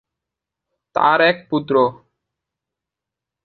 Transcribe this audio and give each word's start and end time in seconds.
তার 0.95 1.19
এক 1.21 1.37
পুত্র। 1.49 1.75